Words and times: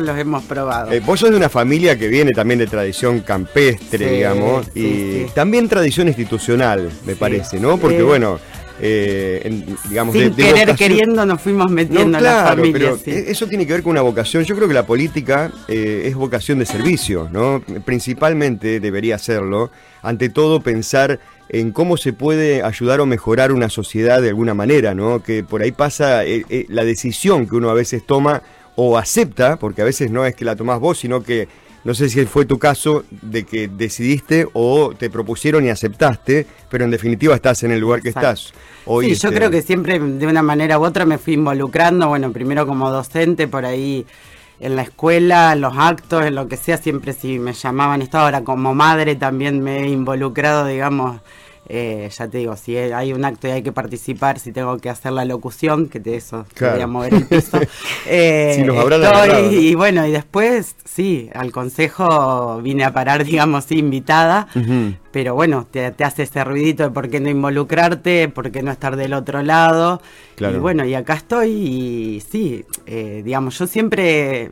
los 0.00 0.16
hemos 0.18 0.42
probado. 0.44 0.92
Eh, 0.92 1.00
vos 1.00 1.18
sos 1.20 1.30
de 1.30 1.36
una 1.36 1.48
familia 1.48 1.98
que 1.98 2.08
viene 2.08 2.30
también 2.30 2.58
de 2.60 2.66
tradición 2.66 3.20
campestre, 3.20 4.08
Sí, 4.08 4.14
digamos, 4.14 4.66
sí, 4.72 4.80
y 4.80 5.26
sí. 5.26 5.32
también 5.34 5.68
tradición 5.68 6.08
institucional, 6.08 6.88
me 7.04 7.16
parece, 7.16 7.58
¿no? 7.60 7.76
Porque 7.78 7.98
Eh, 7.98 8.02
bueno, 8.02 8.38
eh, 8.80 9.42
en- 9.44 9.76
digamos, 9.88 10.12
Sin 10.14 10.22
de, 10.22 10.30
de 10.30 10.34
querer 10.36 10.68
vocación- 10.68 10.76
queriendo 10.76 11.26
nos 11.26 11.40
fuimos 11.40 11.66
No, 11.68 11.74
metiendo 11.74 12.02
en 12.18 12.24
la 12.24 12.30
claro, 12.30 12.48
familia. 12.56 12.78
pero 12.78 12.96
sí. 12.96 13.10
e- 13.10 13.30
eso 13.30 13.46
tiene 13.46 13.66
que 13.66 13.72
ver 13.74 13.82
con 13.82 13.90
una 13.92 14.02
vocación. 14.02 14.44
Yo 14.44 14.56
creo 14.56 14.66
que 14.66 14.74
la 14.74 14.86
política 14.86 15.52
eh, 15.68 16.02
es 16.06 16.14
vocación 16.16 16.58
de 16.58 16.66
servicio, 16.66 17.28
¿no? 17.30 17.62
Principalmente 17.84 18.80
debería 18.80 19.18
serlo. 19.18 19.70
Ante 20.02 20.28
todo, 20.28 20.60
pensar 20.60 21.20
en 21.48 21.70
cómo 21.70 21.96
se 21.96 22.12
puede 22.12 22.62
ayudar 22.64 23.00
o 23.00 23.06
mejorar 23.06 23.52
una 23.52 23.68
sociedad 23.68 24.20
de 24.20 24.30
alguna 24.30 24.54
manera, 24.54 24.94
¿no? 24.94 25.22
Que 25.22 25.44
por 25.44 25.62
ahí 25.62 25.70
pasa 25.70 26.24
eh, 26.24 26.66
la 26.68 26.84
decisión 26.84 27.46
que 27.46 27.54
uno 27.56 27.70
a 27.70 27.74
veces 27.74 28.04
toma 28.04 28.42
o 28.76 28.96
acepta, 28.98 29.56
porque 29.56 29.82
a 29.82 29.84
veces 29.84 30.10
no 30.10 30.24
es 30.24 30.34
que 30.34 30.44
la 30.44 30.56
tomás 30.56 30.80
vos, 30.80 30.98
sino 30.98 31.22
que 31.22 31.48
no 31.84 31.94
sé 31.94 32.08
si 32.08 32.24
fue 32.26 32.44
tu 32.44 32.58
caso 32.58 33.04
de 33.10 33.44
que 33.44 33.66
decidiste 33.68 34.46
o 34.52 34.92
te 34.96 35.10
propusieron 35.10 35.64
y 35.64 35.70
aceptaste, 35.70 36.46
pero 36.70 36.84
en 36.84 36.90
definitiva 36.90 37.34
estás 37.34 37.64
en 37.64 37.72
el 37.72 37.80
lugar 37.80 38.02
que 38.02 38.10
estás. 38.10 38.52
Hoy, 38.86 39.06
sí, 39.06 39.20
yo 39.20 39.28
este, 39.28 39.38
creo 39.38 39.50
que 39.50 39.62
siempre 39.62 39.98
de 39.98 40.26
una 40.26 40.42
manera 40.42 40.78
u 40.78 40.84
otra 40.84 41.04
me 41.04 41.18
fui 41.18 41.34
involucrando, 41.34 42.08
bueno, 42.08 42.32
primero 42.32 42.66
como 42.66 42.90
docente 42.90 43.48
por 43.48 43.64
ahí 43.64 44.06
en 44.60 44.76
la 44.76 44.82
escuela, 44.82 45.52
en 45.52 45.60
los 45.60 45.76
actos, 45.76 46.24
en 46.24 46.36
lo 46.36 46.46
que 46.46 46.56
sea, 46.56 46.76
siempre 46.76 47.12
si 47.12 47.40
me 47.40 47.52
llamaban 47.52 48.00
esto, 48.00 48.18
ahora 48.18 48.44
como 48.44 48.74
madre 48.74 49.16
también 49.16 49.60
me 49.60 49.80
he 49.80 49.88
involucrado, 49.88 50.66
digamos, 50.66 51.20
eh, 51.68 52.10
ya 52.16 52.28
te 52.28 52.38
digo, 52.38 52.56
si 52.56 52.76
hay 52.76 53.12
un 53.12 53.24
acto 53.24 53.46
y 53.48 53.52
hay 53.52 53.62
que 53.62 53.72
participar, 53.72 54.38
si 54.38 54.52
tengo 54.52 54.76
que 54.78 54.90
hacer 54.90 55.12
la 55.12 55.24
locución, 55.24 55.88
que 55.88 56.00
de 56.00 56.16
eso 56.16 56.44
Claro. 56.54 56.72
quería 56.74 56.86
mover 56.86 57.14
el 57.14 57.26
piso. 57.26 57.58
eh, 58.06 58.54
Si 58.56 58.62
nos 58.64 58.76
estoy-. 58.90 59.68
Y 59.68 59.74
bueno, 59.74 60.06
y 60.06 60.10
después, 60.10 60.74
sí, 60.84 61.30
al 61.34 61.52
consejo 61.52 62.60
vine 62.62 62.84
a 62.84 62.92
parar, 62.92 63.24
digamos, 63.24 63.70
invitada. 63.72 64.48
Pero 65.12 65.34
bueno, 65.34 65.66
te, 65.70 65.90
te 65.92 66.04
hace 66.04 66.22
ese 66.22 66.42
ruidito 66.42 66.84
de 66.84 66.90
por 66.90 67.08
qué 67.10 67.20
no 67.20 67.28
involucrarte, 67.28 68.28
por 68.28 68.50
qué 68.50 68.62
no 68.62 68.72
estar 68.72 68.96
del 68.96 69.12
otro 69.14 69.42
lado. 69.42 70.00
Claro. 70.36 70.56
Y 70.56 70.60
bueno, 70.60 70.84
y 70.86 70.94
acá 70.94 71.14
estoy 71.14 71.50
y 71.50 72.20
sí, 72.20 72.64
eh, 72.86 73.22
digamos, 73.24 73.58
yo 73.58 73.66
siempre 73.66 74.50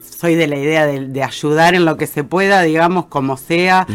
soy 0.00 0.34
de 0.34 0.46
la 0.46 0.56
idea 0.56 0.86
de, 0.86 1.06
de 1.06 1.22
ayudar 1.22 1.74
en 1.74 1.84
lo 1.84 1.96
que 1.96 2.06
se 2.06 2.24
pueda, 2.24 2.62
digamos, 2.62 3.06
como 3.06 3.36
sea, 3.36 3.86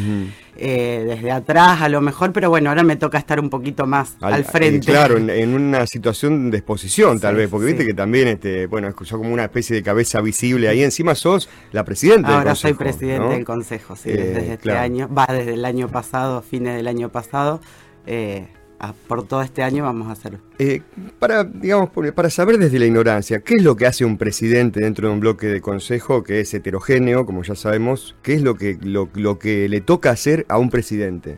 eh, 0.57 1.03
desde 1.05 1.31
atrás 1.31 1.81
a 1.81 1.89
lo 1.89 1.99
mejor, 1.99 2.31
pero 2.31 2.49
bueno, 2.49 2.69
ahora 2.69 2.83
me 2.83 2.95
toca 2.95 3.17
estar 3.17 3.39
un 3.41 3.49
poquito 3.49 3.85
más 3.85 4.15
al, 4.21 4.45
frente. 4.45 4.89
eh, 4.89 4.93
claro, 4.93 5.17
en, 5.17 5.29
en 5.29 5.53
una 5.53 5.85
situación 5.85 6.49
de 6.49 6.57
exposición, 6.59 7.19
tal 7.19 7.35
vez, 7.35 7.49
porque 7.49 7.67
viste 7.67 7.85
que 7.85 7.93
también, 7.93 8.29
este, 8.29 8.65
bueno, 8.67 8.87
es 8.87 8.93
como 9.11 9.33
una 9.33 9.43
especie 9.43 9.75
de 9.75 9.83
cabeza 9.83 10.21
visible 10.21 10.69
ahí. 10.69 10.81
Encima 10.81 11.13
sos 11.13 11.49
la 11.73 11.83
presidenta 11.83 12.29
del 12.29 12.37
Ahora 12.39 12.55
soy 12.55 12.73
consejo, 12.73 12.97
presidente 12.97 13.25
¿no? 13.27 13.33
del 13.33 13.45
consejo, 13.45 13.95
sí, 13.97 14.09
Eh, 14.09 14.15
desde 14.17 14.39
este 14.53 14.57
claro. 14.59 14.79
año, 14.79 15.09
va 15.13 15.27
desde 15.29 15.55
el 15.55 15.65
año 15.65 15.89
pasado, 15.89 16.41
fines 16.41 16.75
del 16.77 16.87
año 16.87 17.09
pasado, 17.09 17.59
eh, 18.07 18.47
a- 18.79 18.93
por 19.07 19.27
todo 19.27 19.41
este 19.41 19.63
año 19.63 19.83
vamos 19.83 20.07
a 20.07 20.11
hacerlo. 20.11 20.39
Eh, 20.59 20.81
para, 21.19 21.43
digamos, 21.43 21.89
para 22.15 22.29
saber 22.29 22.57
desde 22.57 22.79
la 22.79 22.85
ignorancia, 22.85 23.39
¿qué 23.39 23.55
es 23.57 23.63
lo 23.63 23.75
que 23.75 23.85
hace 23.85 24.05
un 24.05 24.17
presidente 24.17 24.79
dentro 24.79 25.07
de 25.07 25.13
un 25.13 25.19
bloque 25.19 25.47
de 25.47 25.61
consejo 25.61 26.23
que 26.23 26.39
es 26.41 26.53
heterogéneo, 26.53 27.25
como 27.25 27.43
ya 27.43 27.55
sabemos? 27.55 28.15
¿Qué 28.21 28.33
es 28.33 28.41
lo 28.41 28.55
que, 28.55 28.77
lo, 28.81 29.09
lo 29.13 29.39
que 29.39 29.67
le 29.69 29.81
toca 29.81 30.11
hacer 30.11 30.45
a 30.49 30.57
un 30.57 30.69
presidente? 30.69 31.37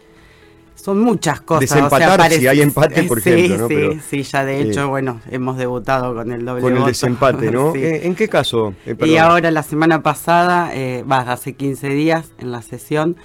Son 0.76 1.00
muchas 1.00 1.42
cosas. 1.42 1.62
Desempatar, 1.62 2.18
parece- 2.18 2.40
si 2.40 2.48
hay 2.48 2.62
empate, 2.62 3.04
por 3.04 3.20
sí, 3.20 3.32
ejemplo, 3.32 3.58
¿no? 3.58 3.68
Sí, 3.68 3.74
Pero, 3.76 3.94
sí, 4.10 4.24
ya 4.24 4.46
de 4.46 4.62
hecho, 4.62 4.82
eh, 4.82 4.86
bueno, 4.86 5.20
hemos 5.30 5.58
debutado 5.58 6.14
con 6.14 6.32
el 6.32 6.46
doble 6.46 6.62
Con 6.62 6.72
el 6.74 6.78
voto. 6.80 6.90
desempate, 6.90 7.52
¿no? 7.52 7.72
Sí. 7.74 7.80
Eh, 7.84 8.06
¿En 8.08 8.16
qué 8.16 8.30
caso? 8.30 8.74
Eh, 8.86 8.96
y 9.06 9.18
ahora 9.18 9.50
la 9.52 9.64
semana 9.64 10.02
pasada, 10.04 10.74
eh, 10.76 11.04
va, 11.04 11.22
hace 11.22 11.54
15 11.54 11.90
días 11.90 12.32
en 12.38 12.52
la 12.52 12.62
sesión, 12.62 13.18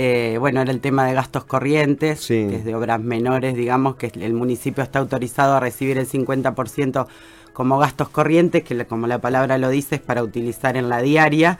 eh, 0.00 0.36
bueno, 0.38 0.60
era 0.62 0.70
el 0.70 0.80
tema 0.80 1.04
de 1.06 1.12
gastos 1.14 1.44
corrientes, 1.44 2.20
Sí. 2.20 2.46
que 2.48 2.56
es 2.56 2.64
de 2.64 2.74
obras 2.76 3.00
menores, 3.00 3.56
digamos, 3.56 3.96
que 3.96 4.12
el 4.14 4.32
municipio 4.32 4.84
está 4.84 5.00
autorizado 5.00 5.54
a 5.56 5.60
recibir 5.60 5.98
el 5.98 6.06
50% 6.06 7.08
como 7.52 7.78
gastos 7.78 8.08
corrientes, 8.08 8.62
que 8.62 8.86
como 8.86 9.08
la 9.08 9.18
palabra 9.20 9.58
lo 9.58 9.68
dice, 9.70 9.96
es 9.96 10.00
para 10.00 10.22
utilizar 10.22 10.76
en 10.76 10.88
la 10.88 11.02
diaria. 11.02 11.58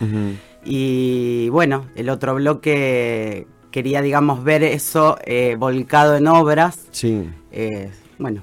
Y 0.65 1.48
bueno, 1.48 1.87
el 1.97 2.09
otro 2.10 2.37
bloque 2.37 3.47
quería, 3.72 4.03
digamos, 4.03 4.44
ver 4.44 4.62
eso 4.62 5.19
eh, 5.25 5.56
volcado 5.59 6.16
en 6.16 6.28
obras. 6.28 6.87
Sí. 6.93 7.28
Eh, 7.50 7.91
bueno, 8.19 8.43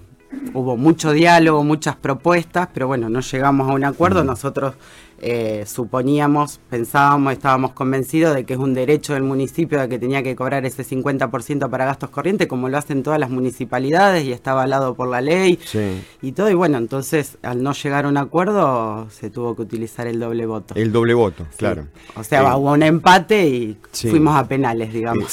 hubo 0.54 0.76
mucho 0.76 1.12
diálogo, 1.14 1.64
muchas 1.64 1.96
propuestas, 1.96 2.68
pero 2.74 2.88
bueno, 2.88 3.08
no 3.10 3.22
llegamos 3.22 3.70
a 3.70 3.74
un 3.74 3.86
acuerdo. 3.86 4.24
Nosotros 4.26 4.76
eh, 5.22 5.64
suponíamos, 5.66 6.60
pensábamos, 6.70 7.34
estábamos 7.34 7.72
convencidos 7.72 8.36
de 8.36 8.44
que 8.46 8.54
es 8.54 8.60
un 8.60 8.74
derecho 8.74 9.14
del 9.14 9.24
municipio 9.24 9.80
de 9.80 9.88
que 9.90 9.98
tenía 10.00 10.22
que 10.24 10.36
cobrar 10.36 10.66
ese 10.66 10.84
50% 10.84 11.70
para 11.70 11.86
gastos 11.86 12.10
corrientes, 12.10 12.48
como 12.48 12.70
lo 12.70 12.78
hacen 12.78 13.02
todas 13.04 13.20
las 13.20 13.30
municipalidades 13.30 14.26
y 14.26 14.32
está 14.32 14.52
avalado 14.52 14.96
por 14.96 15.08
la 15.10 15.22
ley 15.22 15.58
Sí. 15.64 16.02
y 16.22 16.32
todo. 16.34 16.50
Y 16.50 16.54
bueno, 16.54 16.78
entonces 16.78 17.38
al 17.44 17.64
no 17.64 17.72
llegar 17.74 18.06
a 18.06 18.10
un 18.10 18.18
acuerdo 18.18 19.08
se 19.10 19.30
tuvo 19.30 19.56
que 19.56 19.62
utilizar 19.64 20.08
el 20.08 20.20
doble 20.20 20.46
voto. 20.46 20.76
El 20.76 20.92
doble 20.92 21.14
voto, 21.14 21.46
Sí. 21.52 21.58
claro. 21.58 21.88
O 22.16 22.24
sea, 22.24 22.42
Eh, 22.42 22.56
hubo 22.56 22.72
un 22.74 22.84
empate 22.84 23.48
y 23.48 23.78
Sí. 23.92 24.10
fuimos 24.10 24.36
a 24.36 24.48
penales, 24.48 24.92
digamos. 24.94 25.32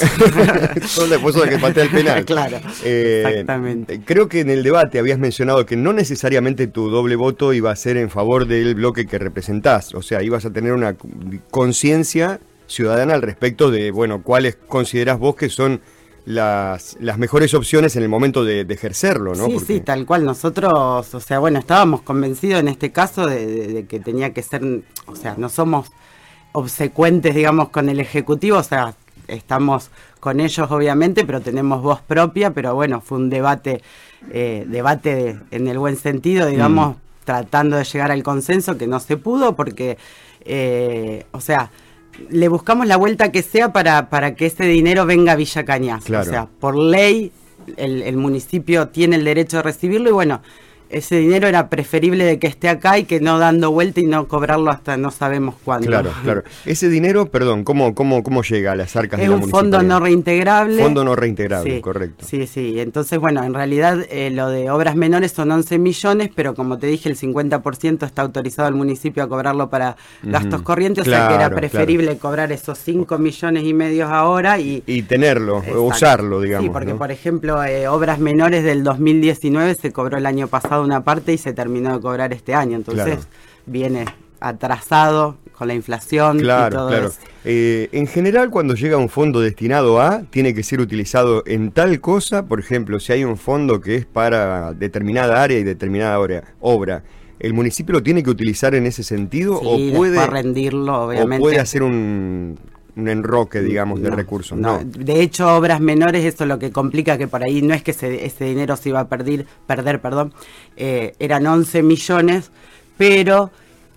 Son 0.86 1.10
después 1.10 1.34
de 1.34 1.48
que 1.48 1.58
patea 1.58 1.84
el 1.84 1.90
penal. 1.90 2.24
Claro, 2.32 2.58
Eh, 2.84 3.24
exactamente. 3.26 4.00
Creo 4.04 4.28
que 4.28 4.40
en 4.40 4.50
el 4.50 4.62
debate 4.62 4.98
habías 4.98 5.18
mencionado 5.18 5.66
que 5.66 5.76
no 5.76 5.92
necesariamente 5.92 6.66
tu 6.66 6.88
doble 6.88 7.16
voto 7.16 7.52
iba 7.52 7.70
a 7.70 7.76
ser 7.76 7.96
en 7.96 8.10
favor 8.10 8.46
del 8.46 8.74
bloque 8.74 9.06
que 9.06 9.18
O 9.94 10.02
sea, 10.02 10.22
ibas 10.22 10.44
a 10.44 10.50
tener 10.52 10.72
una 10.72 10.94
conciencia 11.50 12.40
ciudadana 12.66 13.14
al 13.14 13.22
respecto 13.22 13.70
de, 13.70 13.90
bueno, 13.90 14.22
cuáles 14.22 14.56
considerás 14.68 15.18
vos 15.18 15.34
que 15.36 15.48
son 15.48 15.80
las, 16.24 16.96
las 17.00 17.18
mejores 17.18 17.52
opciones 17.54 17.96
en 17.96 18.02
el 18.04 18.08
momento 18.08 18.44
de, 18.44 18.64
de 18.64 18.74
ejercerlo, 18.74 19.34
¿no? 19.34 19.46
Sí, 19.46 19.52
Porque- 19.54 19.66
sí, 19.74 19.80
tal 19.80 20.06
cual. 20.06 20.24
Nosotros, 20.24 21.14
o 21.14 21.20
sea, 21.20 21.38
bueno, 21.40 21.58
estábamos 21.58 22.02
convencidos 22.02 22.60
en 22.60 22.68
este 22.68 22.92
caso 22.92 23.26
de, 23.26 23.44
de- 23.46 23.68
de 23.72 23.86
que 23.86 23.98
tenía 24.00 24.32
que 24.32 24.42
ser, 24.42 24.62
o 25.06 25.16
sea, 25.16 25.34
no 25.36 25.48
somos 25.48 25.90
obsecuentes, 26.52 27.34
digamos, 27.34 27.70
con 27.70 27.88
el 27.88 27.98
Ejecutivo, 28.00 28.58
o 28.58 28.62
sea, 28.62 28.94
estamos 29.26 29.90
con 30.20 30.38
ellos 30.40 30.70
obviamente, 30.70 31.24
pero 31.24 31.40
tenemos 31.40 31.82
voz 31.82 32.00
propia, 32.00 32.50
pero 32.52 32.74
bueno, 32.74 33.00
fue 33.00 33.18
un 33.18 33.30
debate, 33.30 33.82
eh, 34.30 34.64
debate 34.68 35.14
de- 35.14 35.36
en 35.50 35.66
el 35.68 35.78
buen 35.78 35.96
sentido, 35.96 36.46
digamos, 36.46 36.96
tratando 37.24 37.76
de 37.76 37.84
llegar 37.84 38.10
al 38.10 38.22
consenso, 38.22 38.76
que 38.76 38.86
no 38.86 39.00
se 39.00 39.16
pudo 39.16 39.56
porque, 39.56 39.98
eh, 40.44 41.24
o 41.32 41.40
sea, 41.40 41.70
le 42.30 42.48
buscamos 42.48 42.86
la 42.86 42.96
vuelta 42.96 43.32
que 43.32 43.42
sea 43.42 43.72
para, 43.72 44.08
para 44.10 44.34
que 44.34 44.46
ese 44.46 44.64
dinero 44.64 45.06
venga 45.06 45.32
a 45.32 45.36
Villa 45.36 45.64
Cañas. 45.64 46.04
Claro. 46.04 46.28
O 46.28 46.30
sea, 46.30 46.46
por 46.46 46.76
ley 46.76 47.32
el, 47.76 48.02
el 48.02 48.16
municipio 48.16 48.88
tiene 48.88 49.16
el 49.16 49.24
derecho 49.24 49.58
de 49.58 49.62
recibirlo 49.62 50.10
y 50.10 50.12
bueno, 50.12 50.42
ese 50.92 51.16
dinero 51.16 51.48
era 51.48 51.68
preferible 51.68 52.24
de 52.24 52.38
que 52.38 52.46
esté 52.46 52.68
acá 52.68 52.98
y 52.98 53.04
que 53.04 53.20
no 53.20 53.38
dando 53.38 53.70
vuelta 53.70 54.00
y 54.00 54.04
no 54.04 54.28
cobrarlo 54.28 54.70
hasta 54.70 54.96
no 54.96 55.10
sabemos 55.10 55.54
cuándo. 55.64 55.86
Claro, 55.86 56.10
claro. 56.22 56.44
Ese 56.66 56.88
dinero, 56.88 57.26
perdón, 57.26 57.64
¿cómo, 57.64 57.94
cómo, 57.94 58.22
cómo 58.22 58.42
llega 58.42 58.72
a 58.72 58.76
las 58.76 58.94
arcas 58.96 59.20
Es 59.20 59.26
de 59.26 59.30
la 59.30 59.42
un 59.42 59.50
fondo 59.50 59.82
no 59.82 60.00
reintegrable. 60.00 60.82
Fondo 60.82 61.04
no 61.04 61.16
reintegrable, 61.16 61.76
Sí, 61.76 61.80
correcto. 61.80 62.24
Sí, 62.26 62.46
sí. 62.46 62.78
Entonces, 62.80 63.18
bueno, 63.18 63.42
en 63.44 63.54
realidad 63.54 63.98
eh, 64.10 64.30
lo 64.30 64.48
de 64.48 64.70
obras 64.70 64.96
menores 64.96 65.32
son 65.32 65.50
11 65.50 65.78
millones, 65.78 66.30
pero 66.34 66.54
como 66.54 66.78
te 66.78 66.86
dije, 66.86 67.08
el 67.08 67.16
50% 67.16 68.06
está 68.06 68.22
autorizado 68.22 68.68
al 68.68 68.74
municipio 68.74 69.22
a 69.22 69.28
cobrarlo 69.28 69.68
para 69.70 69.96
gastos 70.22 70.62
corrientes, 70.62 71.06
o 71.06 71.10
sea 71.10 71.28
que 71.28 71.34
era 71.34 71.42
Claro, 71.42 71.56
preferible 71.56 72.16
cobrar 72.18 72.52
esos 72.52 72.78
5 72.78 73.18
millones 73.18 73.64
y 73.64 73.74
medio 73.74 74.06
ahora 74.06 74.58
y... 74.58 74.82
Y 74.86 75.02
tenerlo, 75.02 75.58
Exacto. 75.58 75.82
usarlo, 75.82 76.40
digamos. 76.40 76.66
Sí, 76.66 76.70
porque 76.70 76.92
¿no? 76.92 76.98
por 76.98 77.10
ejemplo, 77.10 77.62
eh, 77.64 77.88
obras 77.88 78.18
menores 78.18 78.62
del 78.64 78.84
2019 78.84 79.74
se 79.74 79.92
cobró 79.92 80.18
el 80.18 80.26
año 80.26 80.46
pasado 80.48 80.81
una 80.82 81.04
parte 81.04 81.32
y 81.32 81.38
se 81.38 81.52
terminó 81.52 81.94
de 81.94 82.00
cobrar 82.00 82.32
este 82.32 82.54
año. 82.54 82.76
Entonces 82.76 83.04
Claro. 83.04 83.20
viene 83.66 84.04
atrasado 84.40 85.36
con 85.56 85.68
la 85.68 85.74
inflación 85.74 86.38
y 86.38 86.42
Claro, 86.42 86.76
todo 86.76 86.88
claro. 86.88 87.06
eso. 87.08 87.18
Eh, 87.44 87.88
en 87.92 88.06
general, 88.06 88.50
cuando 88.50 88.74
llega 88.74 88.96
un 88.96 89.08
fondo 89.08 89.40
destinado 89.40 90.00
a, 90.00 90.22
tiene 90.30 90.52
que 90.54 90.62
ser 90.62 90.80
utilizado 90.80 91.42
en 91.46 91.70
tal 91.70 92.00
cosa, 92.00 92.46
por 92.46 92.58
ejemplo, 92.60 92.98
si 93.00 93.12
hay 93.12 93.24
un 93.24 93.36
fondo 93.36 93.80
que 93.80 93.94
es 93.96 94.06
para 94.06 94.72
determinada 94.72 95.42
área 95.42 95.58
y 95.58 95.64
determinada 95.64 96.18
obra, 96.18 96.42
obra 96.60 97.04
¿el 97.38 97.54
municipio 97.54 97.92
lo 97.94 98.02
tiene 98.02 98.22
que 98.22 98.30
utilizar 98.30 98.74
en 98.74 98.86
ese 98.86 99.02
sentido 99.02 99.58
Sí, 99.60 99.92
o 99.92 99.96
puede, 99.96 100.24
rendirlo, 100.26 100.94
o 101.02 101.08
obviamente. 101.08 101.40
puede 101.40 101.58
hacer 101.58 101.82
un, 101.82 102.58
un 102.96 103.08
enroque, 103.08 103.60
digamos, 103.60 104.00
de 104.02 104.10
recursos? 104.10 104.58
no. 104.58 104.78
No. 104.78 104.84
De 104.84 105.22
hecho, 105.22 105.54
obras 105.56 105.80
menores, 105.80 106.24
eso 106.24 106.44
es 106.44 106.48
lo 106.48 106.58
que 106.58 106.70
complica 106.70 107.18
que 107.18 107.28
por 107.28 107.42
ahí 107.42 107.62
no 107.62 107.74
es 107.74 107.82
que 107.82 107.92
ese, 107.92 108.24
ese 108.24 108.44
dinero 108.44 108.76
se 108.76 108.90
iba 108.90 109.00
a 109.00 109.08
perder, 109.08 109.46
perder 109.66 110.00
perdón, 110.00 110.32
eh, 110.76 111.14
eran 111.18 111.46
11 111.46 111.82
millones, 111.82 112.50
pero 112.96 113.50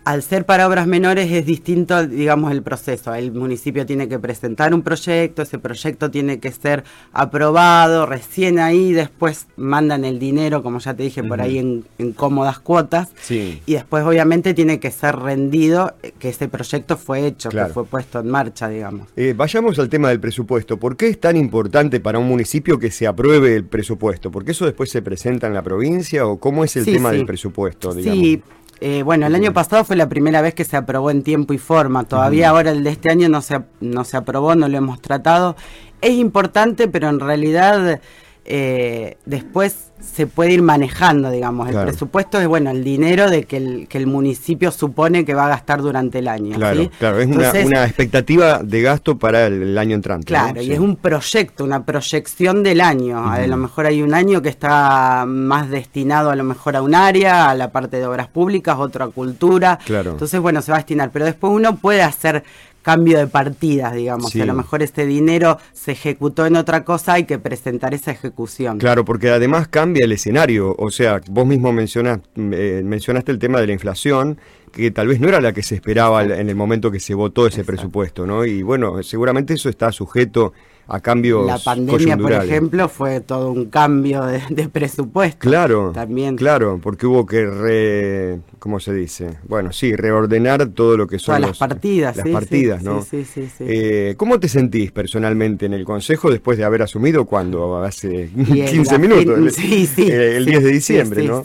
al 0.05 0.21
ser 0.21 0.45
para 0.45 0.67
obras 0.67 0.85
menores 0.85 1.31
es 1.31 1.47
distinto, 1.47 2.05
digamos, 2.05 2.51
el 2.51 2.61
proceso. 2.61 3.13
El 3.15 3.31
municipio 3.31 3.87
tiene 3.87 4.07
que 4.07 4.19
presentar 4.19 4.71
un 4.73 4.83
proyecto, 4.83 5.41
ese 5.41 5.57
proyecto 5.57 6.11
tiene 6.11 6.39
que 6.39 6.51
ser 6.51 6.83
aprobado, 7.11 8.05
recién 8.05 8.59
ahí 8.59 8.93
después 8.93 9.47
mandan 9.57 10.05
el 10.05 10.19
dinero, 10.19 10.61
como 10.61 10.77
ya 10.77 10.93
te 10.93 11.01
dije, 11.01 11.23
por 11.23 11.41
ahí 11.41 11.57
en, 11.57 12.13
cómodas 12.13 12.59
cuotas. 12.59 13.09
Sí. 13.19 13.63
Y 13.65 13.73
después 13.73 14.05
obviamente 14.05 14.53
tiene 14.53 14.79
que 14.79 14.91
ser 14.91 15.15
rendido 15.15 15.95
que 16.19 16.29
ese 16.29 16.47
proyecto 16.47 16.97
fue 16.97 17.25
hecho, 17.25 17.49
que 17.49 17.65
fue 17.65 17.83
puesto 17.85 18.19
en 18.19 18.29
marcha, 18.29 18.69
digamos. 18.69 19.07
Eh, 19.15 19.33
vayamos 19.35 19.79
al 19.79 19.89
tema 19.89 20.09
del 20.09 20.19
presupuesto. 20.19 20.77
¿Por 20.77 20.97
qué 20.97 21.07
es 21.07 21.19
tan 21.19 21.35
importante 21.35 21.99
para 21.99 22.19
un 22.19 22.27
municipio 22.27 22.77
que 22.77 22.91
se 22.91 23.07
apruebe 23.07 23.55
el 23.55 23.65
presupuesto? 23.65 24.29
¿Porque 24.29 24.51
eso 24.51 24.65
después 24.65 24.91
se 24.91 25.01
presenta 25.01 25.47
en 25.47 25.55
la 25.55 25.63
provincia 25.63 26.27
o 26.27 26.37
cómo 26.37 26.63
es 26.63 26.75
el 26.75 26.85
tema 26.85 27.11
del 27.11 27.25
presupuesto? 27.25 27.91
Digamos? 27.91 28.19
Sí, 28.19 28.43
eh, 28.81 29.03
bueno, 29.03 29.25
el 29.25 29.35
año 29.35 29.53
pasado 29.53 29.85
fue 29.85 29.95
la 29.95 30.09
primera 30.09 30.41
vez 30.41 30.53
que 30.53 30.65
se 30.65 30.77
aprobó 30.77 31.09
en 31.11 31.23
tiempo 31.23 31.53
y 31.53 31.57
forma. 31.57 32.03
Todavía 32.03 32.49
ahora 32.49 32.71
el 32.71 32.83
de 32.83 32.89
este 32.91 33.09
año 33.09 33.29
no 33.29 33.41
se, 33.41 33.61
no 33.79 34.03
se 34.03 34.17
aprobó, 34.17 34.55
no 34.55 34.67
lo 34.67 34.77
hemos 34.77 35.01
tratado. 35.01 35.55
Es 36.01 36.11
importante, 36.11 36.87
pero 36.87 37.09
en 37.09 37.19
realidad 37.19 38.01
eh, 38.47 39.17
después 39.25 39.91
se 39.99 40.27
puede 40.27 40.51
ir 40.51 40.61
manejando, 40.61 41.31
digamos. 41.31 41.67
El 41.69 41.81
presupuesto 41.81 42.39
es, 42.39 42.47
bueno, 42.47 42.69
el 42.69 42.83
dinero 42.83 43.29
de 43.29 43.45
que 43.45 43.57
el, 43.57 43.87
que 43.87 43.97
el 43.97 44.05
municipio 44.05 44.71
supone 44.71 45.25
que 45.25 45.33
va 45.33 45.45
a 45.45 45.49
gastar 45.49 45.81
durante 45.81 46.19
el 46.19 46.27
año. 46.27 46.55
Claro, 46.55 46.89
claro, 46.99 47.19
es 47.19 47.27
una, 47.27 47.85
expectativa 47.85 48.59
de 48.61 48.81
gasto 48.83 49.17
para 49.17 49.47
el, 49.47 49.75
año 49.77 49.95
entrante. 49.95 50.27
Claro, 50.27 50.61
y 50.61 50.71
es 50.71 50.79
un 50.79 50.95
proyecto, 50.95 51.63
una 51.63 51.83
proyección 51.85 52.61
del 52.61 52.81
año. 52.81 53.31
A 53.31 53.47
lo 53.47 53.57
mejor 53.57 53.87
hay 53.87 54.03
un 54.03 54.13
año 54.13 54.43
que 54.43 54.49
está 54.49 55.25
más 55.27 55.69
destinado 55.69 56.29
a 56.29 56.35
lo 56.35 56.43
mejor 56.43 56.75
a 56.75 56.83
un 56.83 56.93
área, 56.93 57.49
a 57.49 57.55
la 57.55 57.71
parte 57.71 57.97
de 57.97 58.05
obras 58.05 58.27
públicas, 58.27 58.77
otro 58.77 59.05
a 59.05 59.11
cultura. 59.11 59.79
Claro. 59.83 60.11
Entonces, 60.11 60.39
bueno, 60.39 60.61
se 60.61 60.71
va 60.71 60.77
a 60.77 60.81
destinar. 60.81 61.09
Pero 61.11 61.25
después 61.25 61.51
uno 61.51 61.77
puede 61.77 62.03
hacer 62.03 62.43
cambio 62.85 63.17
de 63.17 63.25
partidas, 63.25 63.95
digamos. 63.95 64.35
A 64.35 64.45
lo 64.45 64.53
mejor 64.53 64.83
este 64.83 65.07
dinero 65.07 65.57
se 65.73 65.93
ejecutó 65.93 66.45
en 66.45 66.55
otra 66.55 66.85
cosa, 66.85 67.13
hay 67.13 67.23
que 67.23 67.39
presentar 67.39 67.95
esa 67.95 68.11
ejecución. 68.11 68.77
Claro, 68.77 69.03
porque 69.03 69.31
además 69.31 69.67
cambia 69.67 70.05
el 70.05 70.11
escenario. 70.11 70.75
O 70.77 70.91
sea, 70.91 71.19
vos 71.31 71.47
mismo 71.47 71.73
mencionas, 71.73 72.19
eh, 72.35 72.83
mencionaste 72.85 73.31
el 73.31 73.39
tema 73.39 73.59
de 73.59 73.65
la 73.65 73.73
inflación, 73.73 74.37
que 74.71 74.91
tal 74.91 75.07
vez 75.07 75.19
no 75.19 75.27
era 75.27 75.41
la 75.41 75.51
que 75.51 75.63
se 75.63 75.73
esperaba 75.73 76.23
en 76.23 76.47
el 76.47 76.55
momento 76.55 76.91
que 76.91 76.99
se 76.99 77.15
votó 77.15 77.47
ese 77.47 77.63
presupuesto, 77.63 78.27
¿no? 78.27 78.45
Y 78.45 78.61
bueno, 78.61 79.01
seguramente 79.01 79.55
eso 79.55 79.67
está 79.67 79.91
sujeto 79.91 80.53
a 80.87 80.99
cambios 80.99 81.45
La 81.45 81.57
pandemia, 81.57 82.17
por 82.17 82.31
ejemplo, 82.31 82.87
fue 82.89 83.19
todo 83.21 83.51
un 83.51 83.65
cambio 83.65 84.23
de, 84.23 84.69
presupuesto. 84.69 85.39
Claro, 85.39 85.91
también. 85.93 86.35
Claro, 86.35 86.79
porque 86.81 87.07
hubo 87.07 87.25
que 87.25 87.45
re, 87.45 88.39
¿cómo 88.59 88.79
se 88.79 88.93
dice? 88.93 89.37
Bueno, 89.47 89.71
sí, 89.71 89.95
reordenar 89.95 90.67
todo 90.69 90.97
lo 90.97 91.07
que 91.07 91.19
son 91.19 91.41
las 91.41 91.57
partidas, 91.57 92.17
las 92.17 92.27
partidas, 92.27 92.83
¿no? 92.83 93.01
Sí, 93.01 93.25
sí, 93.25 93.47
sí, 93.47 93.65
eh, 93.67 94.15
¿Cómo 94.17 94.39
te 94.39 94.47
sentís 94.47 94.91
personalmente 94.91 95.65
en 95.65 95.73
el 95.73 95.85
Consejo 95.85 96.29
después 96.29 96.57
de 96.57 96.63
haber 96.63 96.81
asumido 96.81 97.25
cuando 97.25 97.83
hace 97.83 98.29
15 98.35 98.99
minutos? 98.99 99.53
sí, 99.55 99.85
sí, 99.87 100.09
el, 100.09 100.45
10 100.45 100.63
de 100.63 100.71
diciembre, 100.71 101.23
¿no? 101.23 101.43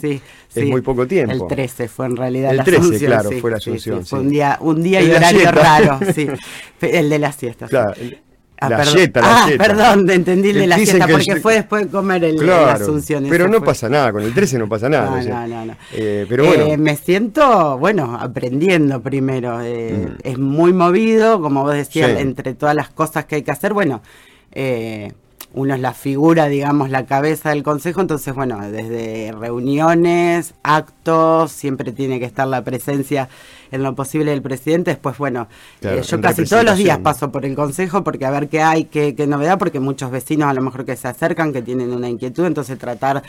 Es 0.53 0.67
muy 0.67 0.81
poco 0.81 1.07
tiempo. 1.07 1.33
El 1.33 1.47
13 1.47 1.87
fue 1.87 2.05
en 2.07 2.17
realidad 2.17 2.51
el 2.51 2.57
la 2.57 2.63
13, 2.63 3.05
claro, 3.05 3.29
fue 3.39 3.51
la 3.51 3.57
asunción. 3.57 4.05
Fue 4.05 4.19
un 4.19 4.29
día, 4.29 4.57
un 4.59 4.83
día 4.83 5.01
y 5.01 5.09
horario 5.11 5.51
raro, 5.51 5.99
sí. 6.13 6.27
El 6.81 7.09
de 7.09 7.19
la 7.19 7.31
siesta. 7.31 7.67
Claro. 7.67 7.93
Ah, 8.63 8.69
la 8.69 8.77
perdón. 8.77 9.11
ah, 9.23 9.47
perdón, 9.57 10.09
entendí 10.11 10.53
de 10.53 10.67
la 10.67 10.77
siesta, 10.77 11.07
porque 11.07 11.37
fue 11.37 11.55
después 11.55 11.85
de 11.85 11.89
comer 11.89 12.23
el, 12.23 12.45
la 12.45 12.73
Asunción. 12.73 13.25
Pero 13.27 13.47
no 13.47 13.63
pasa 13.63 13.89
nada, 13.89 14.11
con 14.11 14.21
el 14.21 14.35
13 14.35 14.59
no 14.59 14.69
pasa 14.69 14.87
nada. 14.87 15.19
No, 15.19 15.47
no, 15.47 15.65
no. 15.65 15.75
Eh, 15.91 16.27
pero 16.29 16.45
bueno. 16.45 16.65
Eh, 16.65 16.77
me 16.77 16.95
siento, 16.95 17.79
bueno, 17.79 18.15
aprendiendo 18.21 19.01
primero. 19.01 19.61
Eh, 19.63 20.09
mm. 20.11 20.17
Es 20.21 20.37
muy 20.37 20.73
movido, 20.73 21.41
como 21.41 21.63
vos 21.63 21.73
decías, 21.73 22.19
entre 22.19 22.53
todas 22.53 22.75
las 22.75 22.89
cosas 22.89 23.25
que 23.25 23.37
hay 23.37 23.41
que 23.41 23.49
hacer. 23.49 23.73
Bueno, 23.73 24.03
uno 25.53 25.75
es 25.75 25.81
la 25.81 25.93
figura, 25.93 26.47
digamos, 26.47 26.89
la 26.89 27.05
cabeza 27.05 27.49
del 27.49 27.63
consejo, 27.63 27.99
entonces, 27.99 28.33
bueno, 28.33 28.59
desde 28.71 29.33
reuniones, 29.33 30.53
actos, 30.63 31.51
siempre 31.51 31.91
tiene 31.91 32.19
que 32.19 32.25
estar 32.25 32.47
la 32.47 32.63
presencia 32.63 33.27
en 33.71 33.83
lo 33.83 33.93
posible 33.93 34.31
del 34.31 34.41
presidente. 34.41 34.91
Después, 34.91 35.17
bueno, 35.17 35.47
eh, 35.81 36.01
yo 36.07 36.21
casi 36.21 36.45
todos 36.45 36.63
los 36.63 36.77
días 36.77 36.99
paso 36.99 37.31
por 37.31 37.45
el 37.45 37.55
consejo 37.55 38.03
porque 38.03 38.25
a 38.25 38.31
ver 38.31 38.47
qué 38.47 38.61
hay, 38.61 38.85
qué, 38.85 39.13
qué 39.13 39.27
novedad, 39.27 39.59
porque 39.59 39.79
muchos 39.79 40.09
vecinos 40.09 40.49
a 40.49 40.53
lo 40.53 40.61
mejor 40.61 40.85
que 40.85 40.95
se 40.95 41.07
acercan, 41.07 41.51
que 41.51 41.61
tienen 41.61 41.91
una 41.91 42.09
inquietud, 42.09 42.45
entonces 42.45 42.77
tratar 42.77 43.23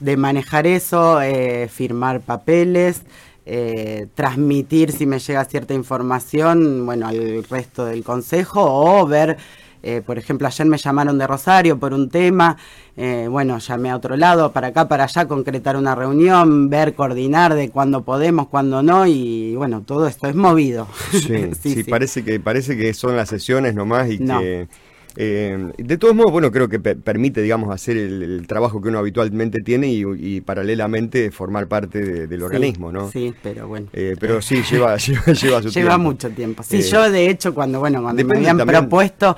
de 0.00 0.16
manejar 0.16 0.66
eso, 0.66 1.20
eh, 1.20 1.68
firmar 1.68 2.20
papeles. 2.20 3.02
Eh, 3.48 4.08
transmitir 4.16 4.90
si 4.90 5.06
me 5.06 5.20
llega 5.20 5.44
cierta 5.44 5.72
información, 5.72 6.84
bueno, 6.84 7.06
al 7.06 7.44
resto 7.44 7.84
del 7.84 8.02
consejo 8.02 8.60
o 8.60 9.06
ver 9.06 9.36
eh, 9.82 10.02
por 10.04 10.18
ejemplo, 10.18 10.46
ayer 10.46 10.66
me 10.66 10.78
llamaron 10.78 11.18
de 11.18 11.26
Rosario 11.26 11.78
por 11.78 11.92
un 11.92 12.08
tema, 12.08 12.56
eh, 12.96 13.26
bueno, 13.30 13.58
llamé 13.58 13.90
a 13.90 13.96
otro 13.96 14.16
lado, 14.16 14.52
para 14.52 14.68
acá, 14.68 14.88
para 14.88 15.04
allá, 15.04 15.26
concretar 15.28 15.76
una 15.76 15.94
reunión, 15.94 16.68
ver, 16.68 16.94
coordinar 16.94 17.54
de 17.54 17.70
cuándo 17.70 18.02
podemos, 18.02 18.48
cuándo 18.48 18.82
no, 18.82 19.06
y 19.06 19.54
bueno, 19.56 19.82
todo 19.82 20.06
esto 20.06 20.28
es 20.28 20.34
movido. 20.34 20.88
Sí, 21.12 21.50
sí, 21.60 21.84
Parece, 21.84 22.24
que, 22.24 22.40
parece 22.40 22.76
que 22.76 22.92
son 22.94 23.16
las 23.16 23.28
sesiones 23.28 23.74
nomás 23.74 24.10
y 24.10 24.18
que... 24.18 24.68
Eh, 25.16 25.72
de 25.78 25.98
todos 25.98 26.14
modos, 26.14 26.32
bueno, 26.32 26.50
creo 26.52 26.68
que 26.68 26.78
permite, 26.78 27.42
digamos, 27.42 27.74
hacer 27.74 27.96
el, 27.96 28.46
trabajo 28.46 28.80
que 28.80 28.88
uno 28.88 28.98
habitualmente 28.98 29.60
tiene 29.60 29.88
y, 29.88 30.40
paralelamente 30.40 31.30
formar 31.30 31.66
parte 31.66 32.26
del 32.26 32.42
organismo, 32.42 32.92
¿no? 32.92 33.10
Sí, 33.10 33.34
pero 33.42 33.68
bueno. 33.68 33.88
pero 33.92 34.42
sí, 34.42 34.62
lleva, 34.70 34.96
lleva, 34.96 35.24
lleva 35.32 35.62
su 35.62 35.70
lleva 35.70 35.98
mucho 35.98 36.30
tiempo. 36.30 36.62
Sí, 36.62 36.82
yo 36.82 37.10
de 37.10 37.30
hecho, 37.30 37.54
cuando, 37.54 37.80
bueno, 37.80 38.02
cuando 38.02 38.24
me 38.24 38.36
habían 38.36 38.58
propuesto 38.58 39.36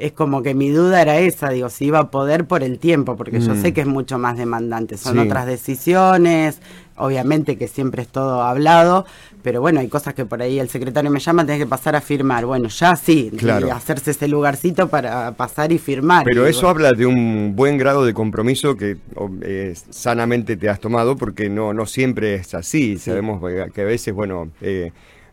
es 0.00 0.12
como 0.12 0.42
que 0.42 0.54
mi 0.54 0.70
duda 0.70 1.02
era 1.02 1.18
esa, 1.18 1.50
digo, 1.50 1.68
si 1.68 1.86
iba 1.86 1.98
a 1.98 2.10
poder 2.10 2.46
por 2.46 2.62
el 2.62 2.78
tiempo, 2.78 3.16
porque 3.16 3.40
yo 3.40 3.54
sé 3.54 3.70
mm. 3.70 3.74
que 3.74 3.80
es 3.82 3.86
mucho 3.86 4.18
más 4.18 4.36
demandante, 4.36 4.96
son 4.96 5.18
otras 5.18 5.46
decisiones, 5.46 6.60
obviamente 7.00 7.56
que 7.56 7.68
siempre 7.68 8.02
es 8.02 8.08
todo 8.08 8.42
hablado, 8.42 9.06
pero 9.42 9.60
bueno, 9.60 9.80
hay 9.80 9.88
cosas 9.88 10.14
que 10.14 10.24
por 10.24 10.42
ahí 10.42 10.58
el 10.58 10.68
secretario 10.68 11.10
me 11.10 11.20
llama, 11.20 11.44
tenés 11.44 11.60
que 11.60 11.66
pasar 11.66 11.96
a 11.96 12.00
firmar. 12.00 12.46
Bueno, 12.46 12.68
ya 12.68 12.96
sí, 12.96 13.30
claro. 13.36 13.72
hacerse 13.72 14.12
ese 14.12 14.28
lugarcito 14.28 14.88
para 14.88 15.32
pasar 15.32 15.72
y 15.72 15.78
firmar. 15.78 16.24
Pero 16.24 16.46
eso 16.46 16.68
habla 16.68 16.92
de 16.92 17.06
un 17.06 17.54
buen 17.56 17.78
grado 17.78 18.04
de 18.04 18.14
compromiso 18.14 18.76
que 18.76 18.96
eh, 19.42 19.74
sanamente 19.90 20.56
te 20.56 20.68
has 20.68 20.80
tomado, 20.80 21.16
porque 21.16 21.48
no, 21.48 21.72
no 21.72 21.86
siempre 21.86 22.34
es 22.34 22.54
así. 22.54 22.98
Sabemos 22.98 23.42
que 23.72 23.80
a 23.80 23.84
veces, 23.84 24.14
bueno... 24.14 24.50
Eh, 24.60 24.92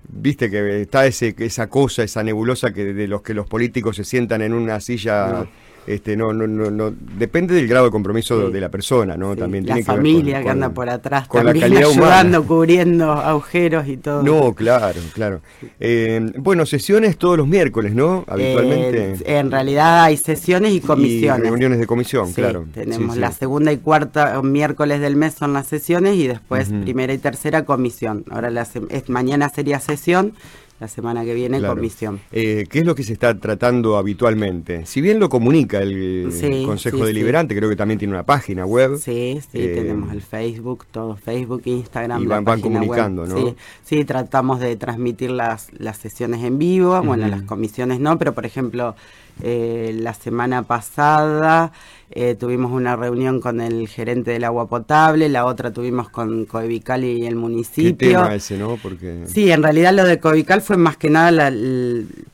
viste 0.10 0.50
que 0.50 0.82
está 0.82 1.06
ese, 1.06 1.36
esa 1.38 1.68
cosa, 1.68 2.04
esa 2.04 2.24
nebulosa 2.24 2.72
que 2.72 2.94
de 2.94 3.08
los 3.08 3.22
que 3.22 3.34
los 3.34 3.48
políticos 3.48 3.96
se 3.96 4.04
sientan 4.04 4.42
en 4.42 4.54
una 4.54 4.80
silla. 4.80 5.48
Este, 5.88 6.18
no, 6.18 6.34
no, 6.34 6.46
no, 6.48 6.70
no, 6.70 6.94
depende 7.18 7.56
del 7.56 7.66
grado 7.66 7.86
de 7.86 7.92
compromiso 7.92 8.50
de 8.50 8.60
la 8.60 8.68
persona, 8.68 9.16
¿no? 9.16 9.38
También 9.38 9.66
la 9.66 9.82
familia 9.82 10.44
que, 10.44 10.50
anda 10.50 10.70
por 10.70 10.90
atrás 10.90 11.30
también 11.30 11.78
ayudando, 11.78 12.44
cubriendo 12.46 13.14
agujeros 13.14 13.88
y 13.88 13.96
todo. 13.96 14.22
No, 14.22 14.54
claro, 14.54 15.00
claro. 15.14 15.40
Eh, 15.80 16.34
bueno, 16.40 16.66
sesiones 16.66 17.18
todos 17.18 17.38
los 17.38 17.48
miércoles, 17.48 17.96
¿no? 17.96 18.26
Habitualmente. 18.28 19.14
Eh, 19.26 19.38
en 19.38 19.50
realidad 19.50 20.04
hay 20.04 20.18
sesiones 20.18 20.74
y 20.74 20.82
comisiones. 20.82 21.40
Y 21.40 21.50
reuniones 21.50 21.80
de 21.80 21.88
comisión, 21.88 22.34
claro. 22.34 22.66
Tenemos 22.74 23.16
la 23.16 23.32
segunda 23.32 23.72
y 23.72 23.78
cuarta 23.78 24.42
miércoles 24.42 25.00
del 25.00 25.16
mes 25.16 25.36
son 25.36 25.54
las 25.54 25.68
sesiones 25.68 26.16
y 26.16 26.28
después 26.28 26.68
primera 26.84 27.14
y 27.14 27.18
tercera 27.18 27.64
comisión. 27.64 28.26
Ahora 28.30 28.50
la, 28.50 28.68
es, 28.90 29.10
mañana 29.10 29.48
sería 29.48 29.80
sesión 29.80 30.34
la 30.80 30.88
semana 30.88 31.26
que 31.26 31.34
viene 31.34 31.62
comisión. 31.62 32.20
Eh, 32.32 32.66
¿Qué 32.70 32.80
es 32.80 32.86
lo 32.86 32.94
que 32.94 33.04
se 33.04 33.14
está 33.14 33.38
tratando 33.38 33.98
habitualmente? 33.98 34.86
Si 34.86 35.02
bien 35.02 35.20
lo 35.20 35.30
comunica 35.30 35.80
el 35.80 36.30
Consejo 36.66 37.06
Deliberante, 37.06 37.56
creo 37.56 37.70
que 37.70 37.76
también 37.76 37.98
tiene 37.98 38.14
una 38.14 38.24
página 38.24 38.66
web. 38.66 38.98
Sí, 38.98 39.40
sí, 39.52 39.60
eh, 39.60 39.74
tenemos 39.76 40.12
el 40.14 40.22
Facebook, 40.22 40.86
todo 40.92 41.16
Facebook, 41.16 41.64
Instagram. 41.66 42.22
Y 42.22 42.26
van, 42.28 42.62
comunicando, 42.62 43.26
¿no? 43.26 43.56
Sí, 43.84 44.06
tratamos 44.06 44.60
de 44.60 44.76
transmitir 44.76 45.32
las, 45.32 45.72
las 45.74 45.98
sesiones 45.98 46.44
en 46.44 46.58
vivo, 46.58 47.02
bueno, 47.02 47.28
las 47.28 47.42
comisiones 47.44 48.00
no, 48.00 48.18
pero 48.18 48.34
por 48.34 48.46
ejemplo, 48.46 48.96
eh, 49.42 49.96
la 50.00 50.14
semana 50.14 50.64
pasada 50.64 51.72
eh, 52.10 52.36
tuvimos 52.36 52.72
una 52.72 52.96
reunión 52.96 53.42
con 53.42 53.60
el 53.60 53.88
gerente 53.88 54.32
del 54.32 54.46
agua 54.46 54.68
potable, 54.68 55.28
la 55.28 55.46
otra 55.46 55.72
tuvimos 55.72 56.10
con 56.10 56.46
Coevical 56.46 57.04
y 57.04 57.26
el 57.26 57.36
municipio. 57.36 57.98
¿Qué 57.98 58.14
tema 58.14 58.34
ese, 58.34 58.58
no? 58.58 58.78
Porque... 58.82 59.24
Sí, 59.28 59.52
en 59.52 59.62
realidad 59.62 59.94
lo 59.94 60.06
de 60.06 60.20
Coevical 60.20 60.62
fue 60.62 60.78
más 60.78 60.96
que 60.96 61.10
nada 61.10 61.52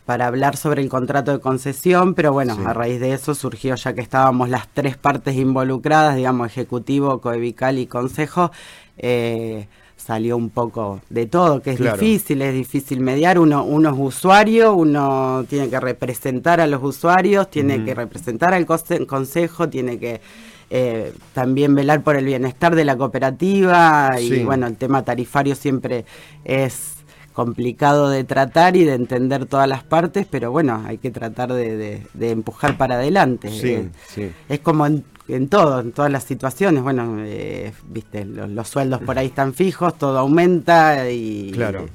para 0.05 0.27
hablar 0.27 0.57
sobre 0.57 0.83
el 0.83 0.89
contrato 0.89 1.31
de 1.31 1.39
concesión, 1.39 2.13
pero 2.13 2.31
bueno, 2.33 2.55
a 2.65 2.73
raíz 2.73 2.99
de 2.99 3.13
eso 3.13 3.33
surgió 3.33 3.75
ya 3.75 3.93
que 3.93 4.01
estábamos 4.01 4.49
las 4.49 4.67
tres 4.67 4.95
partes 4.95 5.35
involucradas, 5.35 6.15
digamos, 6.15 6.47
ejecutivo, 6.47 7.19
Coevical 7.19 7.79
y 7.79 7.87
consejo. 7.87 8.51
Eh, 8.97 9.67
salió 10.03 10.35
un 10.35 10.49
poco 10.49 10.99
de 11.09 11.25
todo, 11.25 11.61
que 11.61 11.71
es 11.71 11.79
difícil, 11.79 12.41
es 12.41 12.53
difícil 12.53 12.99
mediar. 12.99 13.39
Uno, 13.39 13.63
uno 13.63 13.89
es 13.89 13.95
usuario, 13.97 14.73
uno 14.73 15.45
tiene 15.49 15.69
que 15.69 15.79
representar 15.79 16.59
a 16.59 16.67
los 16.67 16.83
usuarios, 16.83 17.49
tiene 17.49 17.83
que 17.85 17.95
representar 17.95 18.53
al 18.53 18.65
consejo, 18.65 19.69
tiene 19.69 19.97
que 19.97 20.21
eh, 20.69 21.13
también 21.33 21.75
velar 21.75 22.01
por 22.01 22.15
el 22.15 22.25
bienestar 22.25 22.75
de 22.75 22.83
la 22.83 22.97
cooperativa 22.97 24.19
y 24.19 24.43
bueno, 24.43 24.67
el 24.67 24.75
tema 24.75 25.03
tarifario 25.03 25.55
siempre 25.55 26.05
es 26.43 27.02
complicado 27.33 28.09
de 28.09 28.23
tratar 28.23 28.75
y 28.75 28.85
de 28.85 28.93
entender 28.93 29.45
todas 29.45 29.67
las 29.67 29.83
partes, 29.83 30.25
pero 30.29 30.51
bueno, 30.51 30.83
hay 30.85 30.97
que 30.97 31.11
tratar 31.11 31.51
de, 31.51 32.01
empujar 32.19 32.77
para 32.77 32.95
adelante. 32.95 33.49
Sí, 33.49 33.71
eh, 33.71 33.89
sí. 34.07 34.31
Es 34.47 34.59
como 34.59 34.85
en, 34.85 35.03
todo, 35.49 35.81
en 35.81 35.91
todas 35.91 36.11
las 36.11 36.23
situaciones, 36.23 36.83
bueno, 36.83 37.17
eh, 37.19 37.73
viste, 37.87 38.23
los, 38.23 38.67
sueldos 38.67 39.01
por 39.01 39.17
ahí 39.17 39.27
están 39.27 39.53
fijos, 39.53 39.97
todo 39.97 40.17
aumenta 40.19 41.09
y... 41.09 41.51
Claro. 41.51 41.87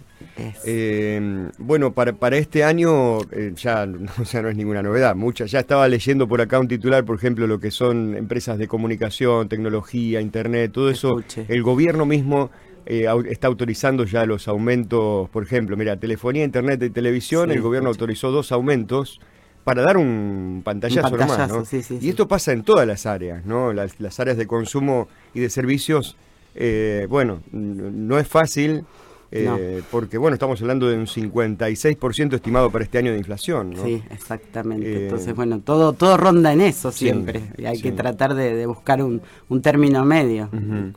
Eh, 0.64 1.50
bueno, 1.58 1.92
para, 1.92 2.12
para 2.12 2.36
este 2.36 2.62
año 2.62 3.18
ya, 3.56 3.88
ya 4.24 4.42
no 4.42 4.48
es 4.48 4.56
ninguna 4.56 4.82
novedad. 4.82 5.16
Mucha, 5.16 5.46
ya 5.46 5.60
estaba 5.60 5.88
leyendo 5.88 6.28
por 6.28 6.40
acá 6.40 6.60
un 6.60 6.68
titular, 6.68 7.04
por 7.04 7.16
ejemplo, 7.16 7.46
lo 7.46 7.58
que 7.58 7.72
son 7.72 8.16
empresas 8.16 8.56
de 8.58 8.68
comunicación, 8.68 9.48
tecnología, 9.48 10.20
internet, 10.20 10.70
todo 10.72 10.90
eso. 10.90 11.22
El 11.48 11.62
gobierno 11.62 12.06
mismo 12.06 12.50
eh, 12.90 13.06
está 13.28 13.48
autorizando 13.48 14.04
ya 14.04 14.24
los 14.24 14.48
aumentos, 14.48 15.28
por 15.28 15.42
ejemplo, 15.42 15.76
mira, 15.76 15.98
telefonía, 15.98 16.42
internet 16.42 16.82
y 16.82 16.88
televisión, 16.88 17.50
el 17.50 17.60
gobierno 17.60 17.90
autorizó 17.90 18.30
dos 18.30 18.50
aumentos 18.50 19.20
para 19.62 19.82
dar 19.82 19.98
un 19.98 20.62
pantallazo, 20.64 21.14
nomás, 21.14 21.50
¿no? 21.50 21.62
y 22.00 22.08
esto 22.08 22.26
pasa 22.26 22.52
en 22.52 22.62
todas 22.62 22.86
las 22.86 23.04
áreas, 23.04 23.44
¿no? 23.44 23.74
Las, 23.74 24.20
áreas 24.20 24.38
de 24.38 24.46
consumo 24.46 25.06
y 25.34 25.40
de 25.40 25.50
servicios, 25.50 26.16
eh, 26.54 27.06
bueno, 27.10 27.42
no 27.52 28.18
es 28.18 28.26
fácil. 28.26 28.84
Eh, 29.30 29.82
porque 29.90 30.16
bueno, 30.16 30.36
estamos 30.36 30.58
hablando 30.62 30.88
de 30.88 30.96
un 30.96 31.04
56% 31.04 32.32
estimado 32.32 32.70
para 32.70 32.82
este 32.82 32.96
año 32.96 33.12
de 33.12 33.18
inflación. 33.18 33.72
¿no? 33.72 33.84
Sí, 33.84 34.02
exactamente. 34.10 35.04
Entonces, 35.04 35.34
bueno, 35.34 35.60
todo 35.60 35.92
todo 35.92 36.16
ronda 36.16 36.50
en 36.54 36.62
eso 36.62 36.90
siempre. 36.90 37.42
y 37.58 37.66
hay 37.66 37.78
que 37.78 37.92
tratar 37.92 38.34
de, 38.34 38.64
buscar 38.64 39.02
un, 39.02 39.20
término 39.60 40.02
medio. 40.06 40.48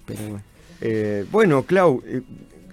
Pero 0.05 0.21
bueno. 0.29 0.50
Eh, 0.81 1.25
bueno, 1.31 1.63
Clau, 1.63 2.01
eh, 2.05 2.21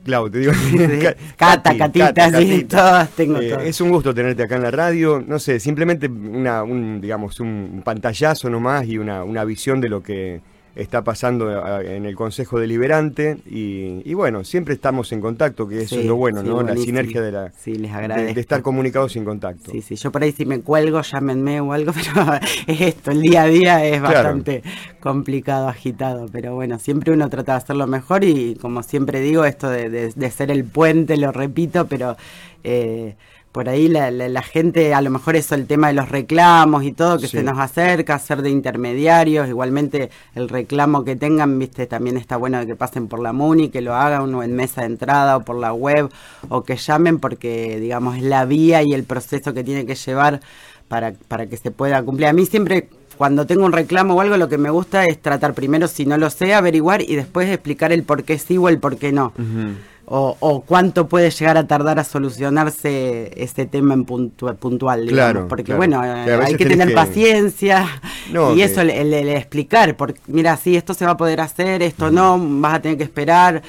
Clau, 0.04 0.30
te 0.30 0.38
digo. 0.38 0.52
Cata, 1.36 1.76
Catita, 1.76 2.30
sí, 2.38 2.64
todas 2.64 3.10
tengo 3.10 3.40
eh, 3.40 3.68
Es 3.68 3.80
un 3.80 3.90
gusto 3.90 4.14
tenerte 4.14 4.42
acá 4.42 4.56
en 4.56 4.62
la 4.62 4.70
radio. 4.70 5.22
No 5.24 5.38
sé, 5.38 5.60
simplemente 5.60 6.08
una, 6.08 6.62
un, 6.62 7.00
digamos, 7.00 7.38
un 7.40 7.82
pantallazo 7.84 8.48
nomás 8.50 8.86
y 8.86 8.98
una, 8.98 9.24
una 9.24 9.44
visión 9.44 9.80
de 9.80 9.88
lo 9.88 10.02
que 10.02 10.40
está 10.78 11.02
pasando 11.02 11.80
en 11.82 12.06
el 12.06 12.14
Consejo 12.14 12.60
Deliberante 12.60 13.38
y, 13.46 14.14
bueno, 14.14 14.44
siempre 14.44 14.74
estamos 14.74 15.10
en 15.12 15.20
contacto, 15.20 15.66
que 15.68 15.82
eso 15.82 15.98
es 15.98 16.06
lo 16.06 16.16
bueno, 16.16 16.42
¿no? 16.42 16.62
La 16.62 16.76
sinergia 16.76 17.20
de, 17.20 17.32
la, 17.32 17.50
de, 17.50 18.40
estar 18.40 18.62
comunicados 18.62 19.12
sin 19.12 19.24
contacto. 19.24 19.72
Sí, 19.72 19.82
sí, 19.82 19.96
yo 19.96 20.12
por 20.12 20.22
ahí 20.22 20.32
si 20.32 20.46
me 20.46 20.60
cuelgo, 20.60 21.02
llámenme 21.02 21.60
o 21.60 21.72
algo, 21.72 21.92
pero 22.14 22.34
es 22.66 22.80
esto, 22.80 23.10
el 23.10 23.22
día 23.22 23.42
a 23.42 23.46
día 23.48 23.84
es 23.84 24.00
bastante 24.00 24.62
complicado, 25.00 25.68
agitado, 25.68 26.26
pero 26.30 26.54
bueno, 26.54 26.78
siempre 26.78 27.12
uno 27.12 27.28
trata 27.28 27.52
de 27.52 27.58
hacerlo 27.58 27.86
mejor 27.86 28.22
y 28.22 28.54
como 28.54 28.82
siempre 28.82 29.20
digo, 29.20 29.44
esto 29.44 29.68
de, 29.68 30.30
ser 30.30 30.50
el 30.50 30.64
puente, 30.64 31.16
lo 31.16 31.32
repito, 31.32 31.86
pero... 31.86 32.16
Eh, 32.64 33.16
por 33.52 33.68
ahí 33.68 33.88
la, 33.88 34.42
gente, 34.42 34.94
a 34.94 35.00
lo 35.00 35.10
mejor 35.10 35.36
eso, 35.36 35.54
el 35.54 35.66
tema 35.66 35.88
de 35.88 35.94
los 35.94 36.08
reclamos 36.08 36.84
y 36.84 36.92
todo, 36.92 37.18
que 37.18 37.28
se 37.28 37.42
nos 37.42 37.58
acerca, 37.58 38.18
ser 38.18 38.42
de 38.42 38.50
intermediarios, 38.50 39.48
igualmente 39.48 40.10
el 40.34 40.48
reclamo 40.48 41.04
que 41.04 41.16
tengan, 41.16 41.58
viste, 41.58 41.86
también 41.86 42.16
está 42.16 42.36
bueno 42.36 42.58
de 42.58 42.66
que 42.66 42.76
pasen 42.76 43.08
por 43.08 43.20
la 43.20 43.32
MUNI, 43.32 43.70
que 43.70 43.80
lo 43.80 43.94
hagan 43.94 44.22
uno 44.22 44.42
en 44.42 44.54
mesa 44.54 44.82
de 44.82 44.88
entrada 44.88 45.38
o 45.38 45.44
por 45.44 45.56
la 45.56 45.72
web, 45.72 46.10
o 46.48 46.62
que 46.62 46.76
llamen 46.76 47.18
porque, 47.18 47.80
digamos, 47.80 48.16
es 48.16 48.22
la 48.22 48.44
vía 48.44 48.82
y 48.82 48.92
el 48.92 49.04
proceso 49.04 49.54
que 49.54 49.64
tiene 49.64 49.86
que 49.86 49.94
llevar 49.94 50.40
para, 50.88 51.14
para 51.28 51.46
que 51.46 51.56
se 51.56 51.70
pueda 51.70 52.02
cumplir. 52.02 52.28
A 52.28 52.32
mí 52.32 52.44
siempre 52.46 52.88
cuando 53.16 53.46
tengo 53.46 53.64
un 53.64 53.72
reclamo 53.72 54.14
o 54.14 54.20
algo, 54.20 54.36
lo 54.36 54.48
que 54.48 54.58
me 54.58 54.70
gusta 54.70 55.04
es 55.04 55.20
tratar 55.20 55.52
primero, 55.52 55.88
si 55.88 56.06
no 56.06 56.16
lo 56.16 56.30
sé, 56.30 56.54
averiguar 56.54 57.02
y 57.02 57.16
después 57.16 57.48
explicar 57.48 57.92
el 57.92 58.04
por 58.04 58.22
qué 58.22 58.38
sí 58.38 58.56
o 58.56 58.68
el 58.68 58.78
por 58.78 58.96
qué 58.96 59.10
no 59.10 59.32
o, 60.10 60.64
cuánto 60.66 61.08
puede 61.08 61.30
llegar 61.30 61.58
a 61.58 61.66
tardar 61.66 61.98
a 61.98 62.04
solucionarse 62.04 63.30
ese 63.36 63.66
tema 63.66 63.94
en 63.94 64.04
puntual, 64.04 65.06
digamos. 65.06 65.10
Claro, 65.10 65.48
porque 65.48 65.74
bueno, 65.74 66.00
hay 66.00 66.54
que 66.54 66.66
tener 66.66 66.94
paciencia 66.94 67.86
y 68.56 68.60
eso, 68.62 68.80
el, 68.80 68.90
el, 68.90 69.28
explicar, 69.28 69.96
porque 69.96 70.20
mira, 70.26 70.56
sí, 70.56 70.76
esto 70.76 70.94
se 70.94 71.04
va 71.04 71.12
a 71.12 71.16
poder 71.16 71.40
hacer, 71.40 71.82
esto 71.82 72.10
no, 72.10 72.38
vas 72.38 72.74
a 72.74 72.82
tener 72.82 72.96
que 72.96 73.04
esperar 73.04 73.62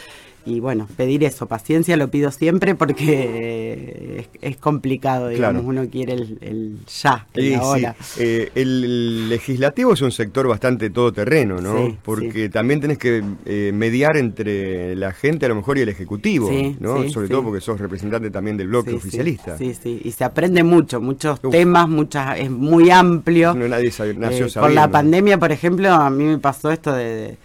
y 0.49 0.59
bueno, 0.59 0.87
pedir 0.97 1.23
eso, 1.23 1.47
paciencia 1.47 1.97
lo 1.97 2.09
pido 2.09 2.31
siempre 2.31 2.75
porque 2.75 4.27
es, 4.41 4.57
complicado, 4.57 5.29
digamos, 5.29 5.63
uno 5.65 5.87
quiere 5.89 6.13
el, 6.13 6.79
ya, 7.01 7.27
el 7.33 7.55
ahora. 7.55 7.95
Eh, 8.17 8.51
el 8.55 9.29
legislativo 9.29 9.93
es 9.93 10.01
un 10.01 10.11
sector 10.11 10.47
bastante 10.47 10.89
todoterreno, 10.89 11.61
¿no? 11.61 11.97
porque 12.03 12.49
también 12.49 12.79
tenés 12.79 12.97
que 12.97 13.23
eh, 13.45 13.71
mediar 13.73 14.17
entre 14.17 14.95
la 14.95 15.11
gente 15.11 15.45
a 15.45 15.49
lo 15.49 15.55
mejor 15.55 15.77
y 15.77 15.81
el 15.81 15.89
ejecutivo, 15.89 16.49
¿no? 16.79 17.09
Sobre 17.09 17.27
todo 17.27 17.43
porque 17.43 17.61
sos 17.61 17.79
representante 17.79 18.29
también 18.29 18.57
del 18.57 18.67
bloque 18.67 18.93
oficialista. 18.93 19.57
Sí, 19.57 19.73
sí, 19.73 20.01
y 20.03 20.11
se 20.11 20.23
aprende 20.23 20.63
mucho, 20.63 21.01
muchos 21.01 21.39
temas, 21.41 21.87
muchas, 21.89 22.39
es 22.39 22.49
muy 22.49 22.89
amplio. 22.89 23.53
No 23.53 23.67
nadie 23.67 23.91
nació 24.17 24.47
eh, 24.47 24.51
Con 24.53 24.75
la 24.75 24.89
pandemia, 24.89 25.37
por 25.37 25.51
ejemplo, 25.51 25.91
a 25.91 26.09
mí 26.09 26.23
me 26.23 26.37
pasó 26.37 26.71
esto 26.71 26.93
de 26.93 27.09
de 27.09 27.37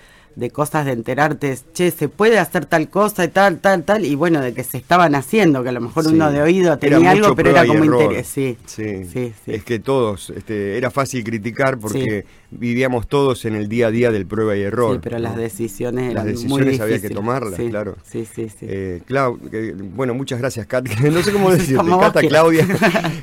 cosas 0.53 0.87
de 0.87 0.93
enterarte, 0.93 1.57
che, 1.73 1.91
se 1.91 2.09
puede 2.09 2.39
hacer 2.39 2.67
tal 2.67 2.89
cosa 2.89 3.25
y 3.25 3.29
tal, 3.29 3.59
tal, 3.59 3.85
tal, 3.85 4.05
y 4.05 4.15
bueno, 4.15 4.41
de 4.41 4.53
que 4.53 4.65
se 4.65 4.79
estaban 4.79 5.15
haciendo, 5.15 5.63
que 5.63 5.69
a 5.71 5.73
lo 5.73 5.81
mejor 5.81 6.07
uno 6.09 6.31
de 6.31 6.43
oído 6.43 6.79
tenía 6.79 7.11
algo, 7.11 7.35
pero 7.35 7.51
era 7.51 7.67
como 7.67 7.85
interés. 7.85 8.27
Sí, 8.27 8.57
sí, 8.67 9.05
sí, 9.05 9.33
Es 9.47 9.65
que 9.65 9.79
todos, 9.79 10.31
este, 10.31 10.77
era 10.77 10.91
fácil 10.91 11.25
criticar 11.25 11.79
porque 11.79 12.25
vivíamos 12.51 13.09
todos 13.09 13.45
en 13.45 13.55
el 13.55 13.69
día 13.69 13.89
a 13.89 13.91
día 13.91 14.11
del 14.11 14.27
prueba 14.27 14.57
y 14.57 14.63
error. 14.63 14.95
Sí, 14.95 15.01
pero 15.03 15.19
las 15.19 15.37
decisiones 15.37 16.11
eran 16.11 16.15
Las 16.15 16.25
decisiones 16.27 16.81
había 16.81 17.01
que 17.01 17.11
tomarlas, 17.11 17.59
claro. 17.59 17.97
Sí, 18.05 18.27
sí, 18.33 18.49
sí. 18.49 18.67
Eh, 18.69 19.03
bueno, 19.95 20.15
muchas 20.15 20.39
gracias, 20.39 20.67
Kat. 20.67 20.87
no 21.13 21.23
sé 21.23 21.33
cómo 21.33 21.51
decirte, 21.53 21.91
Cata, 22.01 22.21
Claudia. 22.21 22.67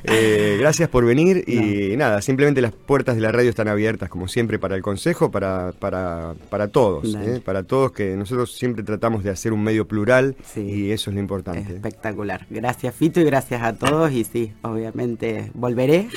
Eh, 0.03 0.57
gracias 0.59 0.89
por 0.89 1.05
venir 1.05 1.43
y 1.47 1.95
nada, 1.95 2.21
simplemente 2.21 2.61
las 2.61 2.71
puertas 2.71 3.15
de 3.15 3.21
la 3.21 3.31
radio 3.31 3.49
están 3.49 3.67
abiertas, 3.67 4.09
como 4.09 4.27
siempre, 4.27 4.59
para 4.59 4.75
el 4.75 4.81
consejo, 4.81 5.31
para, 5.31 5.73
para, 5.73 6.33
para 6.49 6.67
todos, 6.67 7.00
¿eh? 7.03 7.41
para 7.43 7.63
todos, 7.63 7.91
que 7.91 8.15
nosotros 8.15 8.53
siempre 8.53 8.84
tratamos 8.84 9.24
de 9.24 9.29
hacer 9.29 9.53
un 9.53 9.63
medio 9.63 9.88
plural 9.88 10.36
y 10.55 10.91
eso 10.91 11.10
es 11.10 11.15
lo 11.15 11.20
importante. 11.20 11.74
Espectacular. 11.74 12.46
Gracias, 12.50 12.96
Fito, 12.96 13.20
y 13.20 13.24
gracias 13.24 13.62
a 13.62 13.74
todos. 13.74 14.12
Y 14.12 14.24
sí, 14.24 14.53
obviamente 14.62 15.51
volveré. 15.53 16.10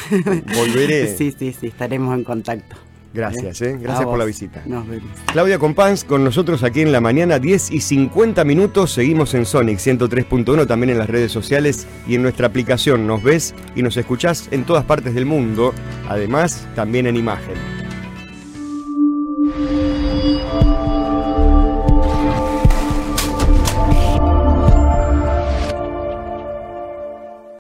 Volveré. 0.55 1.07
sí, 1.17 1.33
sí, 1.37 1.53
sí, 1.53 1.67
estaremos 1.69 2.15
en 2.17 2.25
contacto. 2.25 2.77
Gracias, 3.15 3.63
¿eh? 3.63 3.79
gracias 3.81 4.05
por 4.05 4.19
la 4.19 4.25
visita. 4.25 4.63
Nos 4.67 4.89
vemos. 4.89 5.09
Claudia 5.27 5.61
Compans 5.61 6.03
con 6.03 6.25
nosotros 6.25 6.65
aquí 6.65 6.81
en 6.81 6.91
la 6.91 7.01
mañana, 7.01 7.39
10 7.39 7.71
y 7.71 7.81
50 7.81 8.45
minutos. 8.45 8.91
Seguimos 8.91 9.35
en 9.35 9.47
Sonic 9.47 9.79
103.1, 9.79 10.67
también 10.67 10.91
en 10.91 10.99
las 10.99 11.09
redes 11.09 11.31
sociales 11.31 11.87
y 12.09 12.17
en 12.17 12.23
nuestra 12.23 12.49
aplicación. 12.49 13.07
Nos 13.07 13.23
ves 13.23 13.55
y 13.77 13.83
nos 13.83 13.97
escuchás 13.97 14.49
en 14.51 14.65
todas 14.65 14.85
partes 14.85 15.15
del 15.15 15.27
mundo, 15.27 15.73
además 16.09 16.67
también 16.75 17.07
en 17.07 17.17
imagen. 17.17 17.74